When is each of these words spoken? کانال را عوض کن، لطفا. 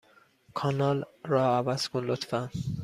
کانال 0.53 1.03
را 1.23 1.55
عوض 1.57 1.87
کن، 1.87 2.05
لطفا. 2.05 2.49